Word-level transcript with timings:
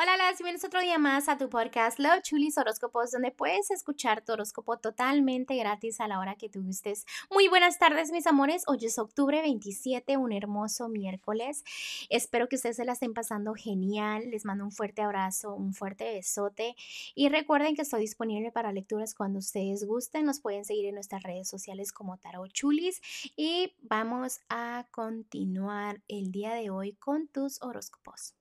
Hola, 0.00 0.16
las 0.16 0.38
bienvenidos 0.38 0.62
otro 0.62 0.80
día 0.80 0.96
más 0.96 1.28
a 1.28 1.36
tu 1.38 1.48
podcast 1.48 1.98
Love 1.98 2.22
Chulis 2.22 2.56
Horóscopos, 2.56 3.10
donde 3.10 3.32
puedes 3.32 3.72
escuchar 3.72 4.24
tu 4.24 4.30
horóscopo 4.30 4.78
totalmente 4.78 5.56
gratis 5.56 6.00
a 6.00 6.06
la 6.06 6.20
hora 6.20 6.36
que 6.36 6.48
tú 6.48 6.62
gustes. 6.62 7.04
Muy 7.32 7.48
buenas 7.48 7.80
tardes, 7.80 8.12
mis 8.12 8.28
amores. 8.28 8.62
Hoy 8.68 8.78
es 8.82 8.96
octubre 9.00 9.42
27, 9.42 10.16
un 10.16 10.30
hermoso 10.30 10.88
miércoles. 10.88 11.64
Espero 12.10 12.48
que 12.48 12.54
ustedes 12.54 12.76
se 12.76 12.84
la 12.84 12.92
estén 12.92 13.12
pasando 13.12 13.54
genial. 13.54 14.30
Les 14.30 14.44
mando 14.44 14.62
un 14.62 14.70
fuerte 14.70 15.02
abrazo, 15.02 15.52
un 15.52 15.74
fuerte 15.74 16.04
besote. 16.14 16.76
Y 17.16 17.28
recuerden 17.28 17.74
que 17.74 17.82
estoy 17.82 18.02
disponible 18.02 18.52
para 18.52 18.70
lecturas 18.70 19.16
cuando 19.16 19.40
ustedes 19.40 19.84
gusten. 19.84 20.26
Nos 20.26 20.38
pueden 20.38 20.64
seguir 20.64 20.86
en 20.86 20.94
nuestras 20.94 21.24
redes 21.24 21.48
sociales 21.48 21.90
como 21.90 22.18
Tarot 22.18 22.52
Chulis. 22.52 23.00
Y 23.34 23.74
vamos 23.82 24.38
a 24.48 24.86
continuar 24.92 26.02
el 26.06 26.30
día 26.30 26.54
de 26.54 26.70
hoy 26.70 26.92
con 26.92 27.26
tus 27.26 27.60
horóscopos. 27.62 28.36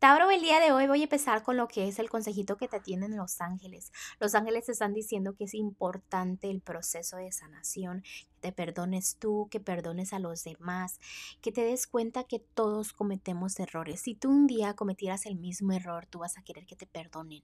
Tauro, 0.00 0.30
el 0.30 0.40
día 0.40 0.60
de 0.60 0.72
hoy 0.72 0.86
voy 0.86 1.00
a 1.00 1.02
empezar 1.02 1.42
con 1.42 1.58
lo 1.58 1.68
que 1.68 1.86
es 1.86 1.98
el 1.98 2.08
consejito 2.08 2.56
que 2.56 2.68
te 2.68 2.78
atienden 2.78 3.18
los 3.18 3.42
ángeles. 3.42 3.92
Los 4.18 4.34
ángeles 4.34 4.64
te 4.64 4.72
están 4.72 4.94
diciendo 4.94 5.34
que 5.34 5.44
es 5.44 5.52
importante 5.52 6.48
el 6.48 6.62
proceso 6.62 7.18
de 7.18 7.30
sanación, 7.32 8.00
que 8.00 8.40
te 8.40 8.50
perdones 8.50 9.16
tú, 9.16 9.48
que 9.50 9.60
perdones 9.60 10.14
a 10.14 10.18
los 10.18 10.42
demás, 10.42 10.98
que 11.42 11.52
te 11.52 11.64
des 11.64 11.86
cuenta 11.86 12.24
que 12.24 12.38
todos 12.38 12.94
cometemos 12.94 13.60
errores. 13.60 14.00
Si 14.00 14.14
tú 14.14 14.30
un 14.30 14.46
día 14.46 14.72
cometieras 14.72 15.26
el 15.26 15.36
mismo 15.36 15.72
error, 15.72 16.06
tú 16.06 16.20
vas 16.20 16.38
a 16.38 16.42
querer 16.44 16.64
que 16.64 16.76
te 16.76 16.86
perdonen. 16.86 17.42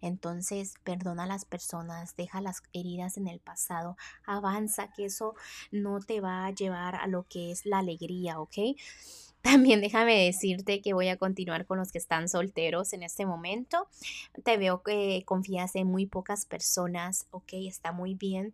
Entonces, 0.00 0.74
perdona 0.84 1.24
a 1.24 1.26
las 1.26 1.44
personas, 1.44 2.14
deja 2.14 2.40
las 2.40 2.62
heridas 2.72 3.16
en 3.16 3.26
el 3.26 3.40
pasado, 3.40 3.96
avanza, 4.24 4.92
que 4.92 5.06
eso 5.06 5.34
no 5.72 5.98
te 5.98 6.20
va 6.20 6.46
a 6.46 6.52
llevar 6.52 6.94
a 6.94 7.08
lo 7.08 7.24
que 7.24 7.50
es 7.50 7.66
la 7.66 7.78
alegría, 7.78 8.38
¿ok? 8.38 8.58
También 9.46 9.80
déjame 9.80 10.24
decirte 10.24 10.80
que 10.80 10.92
voy 10.92 11.06
a 11.06 11.16
continuar 11.16 11.66
con 11.66 11.78
los 11.78 11.92
que 11.92 11.98
están 11.98 12.28
solteros 12.28 12.92
en 12.92 13.04
este 13.04 13.26
momento. 13.26 13.86
Te 14.42 14.56
veo 14.56 14.82
que 14.82 15.22
confías 15.24 15.76
en 15.76 15.86
muy 15.86 16.04
pocas 16.04 16.46
personas, 16.46 17.28
ok, 17.30 17.52
está 17.52 17.92
muy 17.92 18.14
bien. 18.14 18.52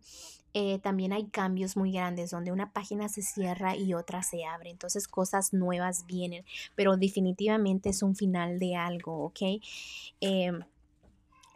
Eh, 0.53 0.77
también 0.83 1.11
hay 1.11 1.25
cambios 1.25 1.75
muy 1.75 1.93
grandes 1.93 2.29
donde 2.29 2.51
una 2.51 2.73
página 2.73 3.09
se 3.09 3.23
cierra 3.23 3.75
y 3.75 3.95
otra 3.95 4.21
se 4.21 4.45
abre. 4.45 4.69
Entonces 4.69 5.07
cosas 5.07 5.51
nuevas 5.51 6.05
vienen, 6.05 6.45
pero 6.75 6.95
definitivamente 6.95 7.89
es 7.89 8.03
un 8.03 8.15
final 8.15 8.59
de 8.59 8.75
algo, 8.75 9.25
¿ok? 9.25 9.41
Em, 10.21 10.63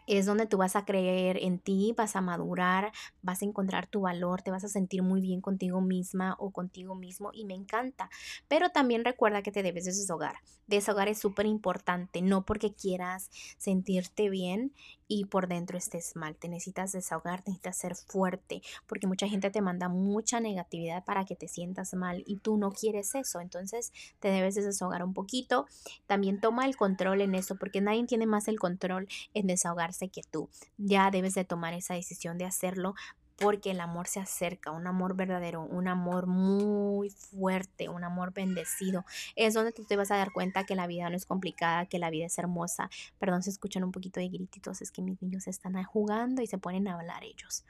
es 0.07 0.25
donde 0.25 0.47
tú 0.47 0.57
vas 0.57 0.75
a 0.75 0.85
creer 0.85 1.37
en 1.41 1.59
ti, 1.59 1.93
vas 1.95 2.15
a 2.15 2.21
madurar, 2.21 2.91
vas 3.21 3.41
a 3.41 3.45
encontrar 3.45 3.87
tu 3.87 4.01
valor, 4.01 4.41
te 4.41 4.51
vas 4.51 4.63
a 4.63 4.69
sentir 4.69 5.03
muy 5.03 5.21
bien 5.21 5.41
contigo 5.41 5.81
misma 5.81 6.35
o 6.39 6.51
contigo 6.51 6.95
mismo 6.95 7.29
y 7.33 7.45
me 7.45 7.53
encanta. 7.53 8.09
Pero 8.47 8.69
también 8.69 9.05
recuerda 9.05 9.43
que 9.43 9.51
te 9.51 9.63
debes 9.63 9.85
deshogar. 9.85 10.37
Deshogar 10.65 11.07
es 11.07 11.19
súper 11.19 11.45
importante, 11.45 12.21
no 12.21 12.45
porque 12.45 12.73
quieras 12.73 13.29
sentirte 13.57 14.29
bien 14.29 14.73
y 15.07 15.25
por 15.25 15.47
dentro 15.47 15.77
estés 15.77 16.15
mal. 16.15 16.35
Te 16.35 16.49
necesitas 16.49 16.91
desahogar, 16.91 17.43
necesitas 17.45 17.77
ser 17.77 17.95
fuerte, 17.95 18.61
porque 18.87 19.07
mucha 19.07 19.27
gente 19.27 19.49
te 19.49 19.61
manda 19.61 19.89
mucha 19.89 20.39
negatividad 20.39 21.03
para 21.05 21.25
que 21.25 21.35
te 21.35 21.47
sientas 21.47 21.93
mal 21.93 22.23
y 22.25 22.37
tú 22.37 22.57
no 22.57 22.71
quieres 22.71 23.15
eso. 23.15 23.39
Entonces 23.39 23.91
te 24.19 24.29
debes 24.29 24.55
desahogar 24.55 25.03
un 25.03 25.13
poquito. 25.13 25.67
También 26.05 26.39
toma 26.39 26.65
el 26.65 26.75
control 26.75 27.21
en 27.21 27.35
eso, 27.35 27.55
porque 27.55 27.81
nadie 27.81 28.05
tiene 28.05 28.25
más 28.25 28.47
el 28.47 28.59
control 28.59 29.07
en 29.33 29.47
desahogarse 29.47 30.09
que 30.09 30.21
tú. 30.29 30.49
Ya 30.77 31.11
debes 31.11 31.33
de 31.35 31.45
tomar 31.45 31.73
esa 31.73 31.93
decisión 31.93 32.37
de 32.37 32.45
hacerlo 32.45 32.95
porque 33.37 33.71
el 33.71 33.79
amor 33.79 34.07
se 34.07 34.19
acerca, 34.19 34.71
un 34.71 34.87
amor 34.87 35.15
verdadero, 35.15 35.61
un 35.61 35.87
amor 35.87 36.25
muy 36.25 37.09
fuerte, 37.09 37.87
un 37.87 38.03
amor 38.03 38.33
bendecido. 38.33 39.05
Es 39.35 39.53
donde 39.53 39.71
tú 39.71 39.83
te 39.85 39.95
vas 39.95 40.11
a 40.11 40.17
dar 40.17 40.31
cuenta 40.31 40.65
que 40.65 40.75
la 40.75 40.87
vida 40.87 41.09
no 41.09 41.15
es 41.15 41.25
complicada, 41.25 41.85
que 41.85 41.99
la 41.99 42.09
vida 42.09 42.25
es 42.25 42.37
hermosa. 42.37 42.89
Perdón, 43.19 43.43
se 43.43 43.51
escuchan 43.51 43.83
un 43.83 43.91
poquito 43.91 44.19
de 44.19 44.29
grititos, 44.29 44.81
es 44.81 44.91
que 44.91 45.01
mis 45.01 45.21
niños 45.21 45.47
están 45.47 45.81
jugando 45.83 46.41
y 46.41 46.47
se 46.47 46.57
ponen 46.57 46.87
a 46.87 46.95
hablar 46.95 47.23
ellos. 47.23 47.63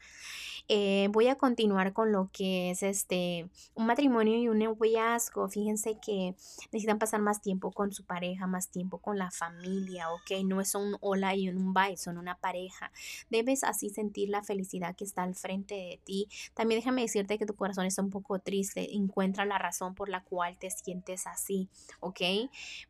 Eh, 0.70 1.08
voy 1.12 1.28
a 1.30 1.36
continuar 1.36 1.94
con 1.94 2.12
lo 2.12 2.30
que 2.34 2.72
es 2.72 2.84
este 2.84 3.50
un 3.74 3.86
matrimonio 3.86 4.38
y 4.38 4.50
un 4.50 4.60
noviazgo. 4.60 5.48
Fíjense 5.48 5.98
que 6.02 6.36
necesitan 6.72 7.00
pasar 7.00 7.22
más 7.22 7.42
tiempo 7.42 7.72
con 7.72 7.94
su 7.94 8.04
pareja, 8.06 8.48
más 8.48 8.70
tiempo 8.70 9.00
con 9.00 9.18
la 9.18 9.32
familia, 9.32 10.12
¿ok? 10.12 10.44
No 10.46 10.60
es 10.60 10.76
un 10.76 10.98
hola 11.00 11.36
y 11.36 11.50
un 11.50 11.74
bye, 11.74 11.98
son 11.98 12.18
una 12.18 12.36
pareja. 12.36 12.92
Debes 13.30 13.64
así 13.64 13.90
sentir 13.90 14.30
la 14.30 14.44
felicidad 14.44 14.96
que 14.96 15.06
está 15.06 15.24
al 15.24 15.36
frente 15.36 15.57
de 15.66 16.00
ti. 16.04 16.28
También 16.54 16.80
déjame 16.82 17.02
decirte 17.02 17.38
que 17.38 17.46
tu 17.46 17.56
corazón 17.56 17.86
está 17.86 18.02
un 18.02 18.10
poco 18.10 18.40
triste. 18.40 18.96
Encuentra 18.96 19.46
la 19.46 19.58
razón 19.58 19.96
por 19.96 20.10
la 20.10 20.24
cual 20.24 20.58
te 20.58 20.70
sientes 20.70 21.28
así, 21.28 21.70
¿ok? 22.00 22.22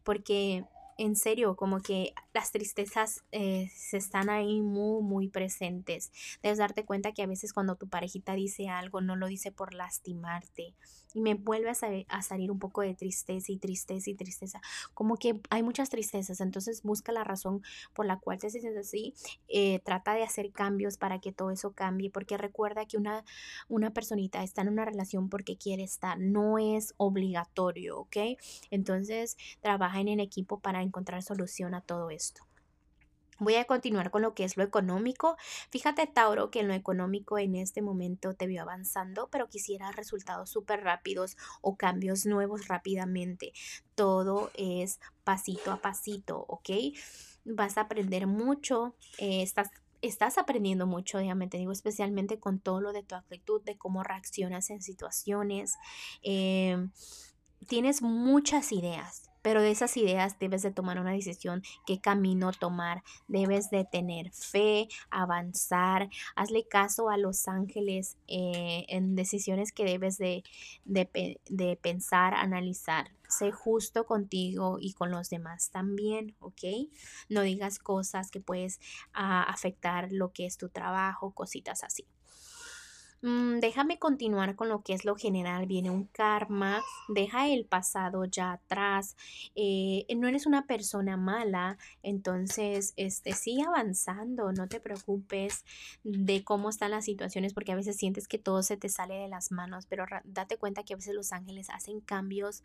Porque 0.04 0.66
en 0.97 1.16
serio, 1.16 1.56
como 1.56 1.80
que 1.80 2.13
las 2.34 2.52
tristezas 2.52 3.24
eh, 3.31 3.69
se 3.75 3.97
están 3.97 4.30
ahí 4.30 4.62
muy, 4.62 5.03
muy 5.03 5.28
presentes. 5.28 6.12
Debes 6.41 6.58
darte 6.58 6.85
cuenta 6.85 7.12
que 7.12 7.22
a 7.22 7.28
veces 7.28 7.53
cuando 7.53 7.75
tu 7.75 7.88
parejita 7.88 8.34
dice 8.34 8.69
algo, 8.69 9.02
no 9.02 9.16
lo 9.16 9.28
dice 9.28 9.52
por 9.52 9.74
lastimarte. 9.74 10.74
Y 11.13 11.22
me 11.22 11.36
vuelve 11.36 11.72
a, 11.72 12.22
salir 12.22 12.52
un 12.52 12.59
poco 12.59 12.81
de 12.81 12.94
tristeza 12.94 13.52
y 13.52 13.57
tristeza 13.57 14.09
y 14.09 14.16
tristeza. 14.16 14.62
Como 14.94 15.18
que 15.18 15.40
hay 15.50 15.63
muchas 15.63 15.90
tristezas, 15.90 16.41
entonces 16.41 16.84
busca 16.84 17.12
la 17.12 17.24
razón 17.24 17.63
por 17.94 18.06
la 18.06 18.19
cual 18.19 18.40
te 18.40 18.50
sientes 18.50 18.78
así. 18.78 19.13
Eh, 19.47 19.80
trata 19.84 20.13
de 20.13 20.24
hacer 20.24 20.52
cambios 20.52 20.97
para 20.97 21.19
que 21.19 21.31
todo 21.31 21.52
eso 21.52 21.72
cambie, 21.72 22.12
porque 22.12 22.38
recuerda 22.38 22.86
que 22.86 22.97
una, 22.97 23.24
una 23.68 23.91
personita 23.91 24.44
está 24.44 24.62
en 24.62 24.69
una 24.69 24.86
relación 24.86 25.30
porque 25.30 25.57
quiere 25.57 25.84
estar, 25.84 26.19
no 26.19 26.59
es 26.59 26.94
obligatorio, 26.97 28.00
¿ok? 28.00 28.18
Entonces 28.69 29.38
trabaja 29.62 30.02
en 30.02 30.19
equipo 30.19 30.59
para 30.59 30.81
encontrar 30.88 31.24
solución 31.24 31.74
a 31.74 31.81
todo 31.81 32.09
esto. 32.09 32.48
Voy 33.40 33.56
a 33.56 33.66
continuar 33.66 34.09
con 34.09 34.24
lo 34.24 34.34
que 34.34 34.44
es 34.44 34.58
lo 34.58 34.64
económico. 34.64 35.38
Fíjate, 35.70 36.08
Tauro, 36.08 36.50
que 36.50 36.62
en 36.62 36.68
lo 36.68 36.74
económico 36.74 37.38
en 37.38 37.56
este 37.56 37.84
momento 37.84 38.34
te 38.34 38.48
veo 38.48 38.64
avanzando, 38.64 39.30
pero 39.31 39.48
quisiera 39.48 39.92
resultados 39.92 40.50
súper 40.50 40.84
rápidos 40.84 41.38
o 41.62 41.75
cambios 41.75 42.25
nuevos 42.25 42.68
rápidamente. 42.68 43.53
Todo 43.94 44.50
es 44.56 45.00
pasito 45.24 45.72
a 45.72 45.81
pasito, 45.81 46.46
¿ok? 46.48 46.70
Vas 47.46 47.78
a 47.78 47.81
aprender 47.81 48.25
mucho, 48.25 48.96
eh, 49.19 49.44
estás 49.44 49.69
estás 50.02 50.38
aprendiendo 50.38 50.86
mucho, 50.86 51.18
déjame 51.18 51.48
te 51.48 51.58
digo, 51.58 51.72
especialmente 51.72 52.40
con 52.40 52.59
todo 52.59 52.81
lo 52.81 52.94
de 52.94 53.04
tu 53.04 53.16
actitud, 53.16 53.62
de 53.64 53.78
cómo 53.78 54.04
reaccionas 54.04 54.69
en 54.69 54.81
situaciones. 54.81 55.74
Em, 56.22 56.92
tienes 57.68 58.02
muchas 58.02 58.72
ideas, 58.72 59.30
pero 59.47 59.62
de 59.62 59.72
esas 59.72 59.96
ideas 59.96 60.38
debes 60.40 60.62
de 60.62 60.72
tomar 60.72 61.00
una 61.00 61.13
decisión, 61.13 61.63
qué 61.85 62.02
camino 62.02 62.52
tomar, 62.52 63.02
debes 63.30 63.69
de 63.69 63.85
tener 63.85 64.30
fe, 64.34 64.90
avanzar, 65.09 66.09
hazle 66.35 66.68
caso 66.68 67.09
a 67.09 67.16
los 67.16 67.47
ángeles 67.47 68.18
eh, 68.28 68.84
en 68.90 69.16
decisiones 69.16 69.72
que 69.72 69.86
debes 69.86 70.18
de, 70.18 70.44
de, 70.84 71.80
pensar, 71.81 72.34
analizar. 72.34 73.12
Sé 73.30 73.53
justo 73.53 74.06
contigo 74.06 74.80
y 74.81 74.91
con 74.91 75.12
los 75.12 75.30
demás 75.30 75.69
también, 75.72 76.36
¿ok? 76.41 76.90
No 77.30 77.41
digas 77.44 77.80
cosas 77.80 78.31
que 78.31 78.41
puedes 78.41 78.81
ah, 79.13 79.44
afectar 79.44 80.09
lo 80.12 80.34
que 80.34 80.46
es 80.46 80.57
tu 80.57 80.68
trabajo, 80.68 81.31
cositas 81.31 81.86
así. 81.86 82.06
Mm, 83.24 83.60
déjame 83.62 83.98
continuar 83.98 84.56
con 84.56 84.70
lo 84.70 84.84
que 84.84 84.94
es 84.94 85.04
lo 85.04 85.16
general, 85.16 85.66
viene 85.66 85.90
un 85.90 86.06
karma, 86.06 86.84
deja 87.08 87.48
el 87.50 87.66
pasado 87.66 88.26
ya 88.26 88.52
atrás, 88.54 89.16
eh, 89.56 90.06
no 90.16 90.28
eres 90.28 90.46
una 90.46 90.68
persona 90.68 91.18
mala, 91.18 91.78
entonces 92.04 92.94
este, 92.96 93.34
sigue 93.34 93.64
avanzando, 93.64 94.52
no 94.52 94.68
te 94.68 94.80
preocupes 94.80 95.66
de 96.04 96.44
cómo 96.44 96.70
están 96.70 96.92
las 96.92 97.06
situaciones 97.06 97.54
porque 97.56 97.72
a 97.72 97.76
veces 97.76 97.98
sientes 97.98 98.28
que 98.28 98.38
todo 98.38 98.62
se 98.62 98.78
te 98.78 98.88
sale 98.90 99.16
de 99.16 99.28
las 99.28 99.52
manos, 99.52 99.88
pero 99.88 100.06
date 100.24 100.58
cuenta 100.58 100.84
que 100.84 100.94
a 100.94 100.98
veces 100.98 101.16
los 101.16 101.32
ángeles 101.32 101.72
hacen 101.72 102.02
cambios 102.02 102.62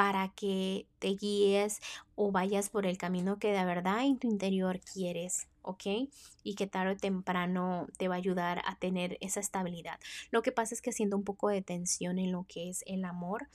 para 0.00 0.30
que 0.30 0.86
te 0.98 1.08
guíes 1.08 1.78
o 2.14 2.32
vayas 2.32 2.70
por 2.70 2.86
el 2.86 2.96
camino 2.96 3.38
que 3.38 3.52
de 3.52 3.62
verdad 3.66 4.02
en 4.06 4.18
tu 4.18 4.28
interior 4.28 4.80
quieres. 4.80 5.46
¿ok? 5.60 6.08
Y 6.42 6.54
que 6.54 6.66
tarde 6.66 6.94
o 6.94 6.96
temprano 6.96 7.86
te 7.98 8.08
va 8.08 8.14
a 8.14 8.16
ayudar 8.16 8.62
a 8.64 8.76
tener 8.76 9.18
esa 9.20 9.40
estabilidad. 9.40 10.00
Lo 10.30 10.40
que 10.40 10.52
pasa 10.52 10.74
es 10.74 10.80
que 10.80 10.92
siento 10.92 11.18
un 11.18 11.22
poco 11.24 11.50
de 11.50 11.60
tensión 11.60 12.18
en 12.18 12.32
lo 12.32 12.46
que 12.48 12.70
es 12.70 12.82
el 12.86 13.04
amor 13.04 13.48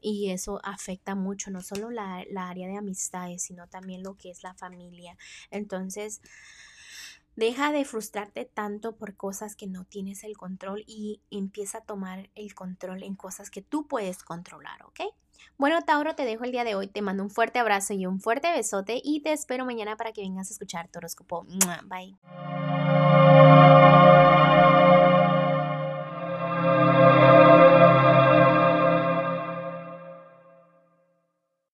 y 0.00 0.30
eso 0.30 0.60
afecta 0.64 1.14
mucho, 1.14 1.50
no 1.50 1.60
solo 1.60 1.90
la, 1.90 2.24
la 2.30 2.48
área 2.48 2.68
de 2.68 2.78
amistades, 2.78 3.42
sino 3.42 3.68
también 3.68 4.02
lo 4.02 4.16
que 4.16 4.30
es 4.30 4.42
la 4.42 4.54
familia. 4.54 5.18
Entonces, 5.50 6.22
Deja 7.36 7.70
de 7.70 7.84
frustrarte 7.84 8.46
tanto 8.46 8.96
por 8.96 9.14
cosas 9.14 9.56
que 9.56 9.66
no 9.66 9.84
tienes 9.84 10.24
el 10.24 10.36
control 10.36 10.84
y 10.86 11.20
empieza 11.30 11.78
a 11.78 11.80
tomar 11.82 12.30
el 12.34 12.54
control 12.54 13.02
en 13.02 13.14
cosas 13.14 13.50
que 13.50 13.60
tú 13.60 13.86
puedes 13.86 14.24
controlar, 14.24 14.82
¿ok? 14.84 15.00
Bueno, 15.58 15.82
Tauro, 15.82 16.14
te 16.14 16.24
dejo 16.24 16.44
el 16.44 16.52
día 16.52 16.64
de 16.64 16.74
hoy. 16.74 16.86
Te 16.86 17.02
mando 17.02 17.22
un 17.22 17.30
fuerte 17.30 17.58
abrazo 17.58 17.92
y 17.92 18.06
un 18.06 18.20
fuerte 18.20 18.50
besote 18.52 19.00
y 19.04 19.20
te 19.20 19.32
espero 19.32 19.66
mañana 19.66 19.96
para 19.96 20.12
que 20.12 20.22
vengas 20.22 20.48
a 20.48 20.52
escuchar 20.52 20.88
tu 20.88 20.98
horóscopo. 20.98 21.46
Bye. 21.84 22.16